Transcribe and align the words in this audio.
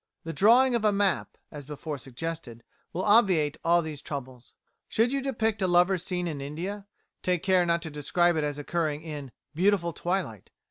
The 0.23 0.33
drawing 0.33 0.73
of 0.73 0.83
a 0.83 0.91
map, 0.91 1.37
as 1.51 1.63
before 1.67 1.99
suggested, 1.99 2.63
will 2.91 3.03
obviate 3.03 3.57
all 3.63 3.83
these 3.83 4.01
troubles. 4.01 4.51
Should 4.87 5.11
you 5.11 5.21
depict 5.21 5.61
a 5.61 5.67
lover's 5.67 6.01
scene 6.03 6.27
in 6.27 6.41
India, 6.41 6.87
take 7.21 7.43
care 7.43 7.67
not 7.67 7.83
to 7.83 7.91
describe 7.91 8.35
it 8.35 8.43
as 8.43 8.57
occurring 8.57 9.03
in 9.03 9.31
"beautiful 9.53 9.93
twilight." 9.93 10.49